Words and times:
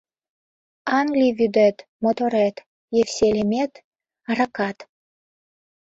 Англи 0.99 1.29
вӱдет— 1.37 1.77
моторет, 2.03 2.55
Евсе 3.01 3.27
лемет— 3.35 3.71
аракат! 4.29 4.77